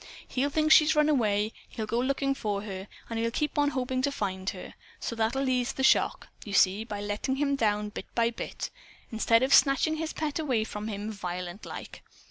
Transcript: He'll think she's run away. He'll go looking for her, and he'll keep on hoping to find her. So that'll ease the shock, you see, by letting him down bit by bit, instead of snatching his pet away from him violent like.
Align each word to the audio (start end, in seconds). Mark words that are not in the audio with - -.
He'll 0.27 0.49
think 0.49 0.71
she's 0.71 0.95
run 0.95 1.09
away. 1.09 1.53
He'll 1.69 1.85
go 1.85 1.99
looking 1.99 2.33
for 2.33 2.63
her, 2.63 2.87
and 3.07 3.19
he'll 3.19 3.29
keep 3.29 3.59
on 3.59 3.69
hoping 3.69 4.01
to 4.01 4.11
find 4.11 4.49
her. 4.49 4.73
So 4.99 5.15
that'll 5.15 5.47
ease 5.47 5.73
the 5.73 5.83
shock, 5.83 6.27
you 6.43 6.53
see, 6.53 6.83
by 6.83 7.01
letting 7.01 7.35
him 7.35 7.55
down 7.55 7.89
bit 7.89 8.07
by 8.15 8.31
bit, 8.31 8.71
instead 9.11 9.43
of 9.43 9.53
snatching 9.53 9.97
his 9.97 10.11
pet 10.11 10.39
away 10.39 10.63
from 10.63 10.87
him 10.87 11.11
violent 11.11 11.67
like. 11.67 12.01